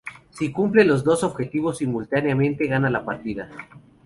Si 0.31 0.51
cumple 0.51 0.83
los 0.83 1.03
dos 1.03 1.23
objetivos 1.23 1.77
simultáneamente, 1.77 2.65
gana 2.65 2.89
la 2.89 3.05
partida. 3.05 3.51